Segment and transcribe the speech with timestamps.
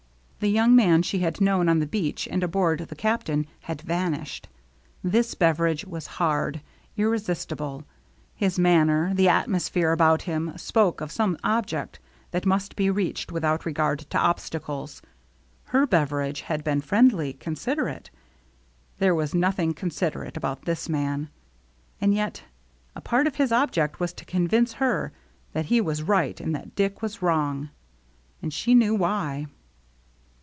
[0.43, 4.15] The young man she had known on the beach and aboard the Captain had van
[4.19, 4.45] ished.
[5.03, 6.61] This Beveridge was hard,
[6.97, 7.83] irresistible;
[8.33, 11.99] his manner, the atmosphere about him, spoke of some object
[12.31, 15.03] that must be reached without regard to obstacles.
[15.65, 18.09] Her Beveridge had been friendly, considerate;
[18.97, 21.29] there was nothing con siderate about this man.
[22.01, 22.41] And yet,
[22.95, 25.13] a part of his object was to convince her
[25.53, 27.69] that he was right and that Dick was wrong;
[28.41, 29.45] and she knew why.